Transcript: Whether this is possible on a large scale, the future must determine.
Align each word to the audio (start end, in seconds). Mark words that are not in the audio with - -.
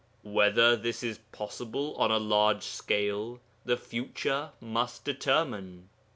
Whether 0.23 0.75
this 0.75 1.03
is 1.03 1.19
possible 1.31 1.93
on 1.95 2.09
a 2.09 2.17
large 2.17 2.63
scale, 2.63 3.39
the 3.65 3.77
future 3.77 4.49
must 4.59 5.05
determine. 5.05 5.89